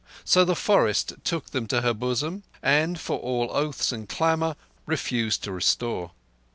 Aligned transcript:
So 0.25 0.43
the 0.43 0.55
forest 0.55 1.13
took 1.23 1.51
them 1.51 1.67
to 1.67 1.81
her 1.81 1.93
bosom, 1.93 2.41
and, 2.63 2.99
for 2.99 3.19
all 3.19 3.51
oaths 3.55 3.91
and 3.91 4.09
clamour, 4.09 4.55
refused 4.87 5.43
to 5.43 5.51
restore. 5.51 6.09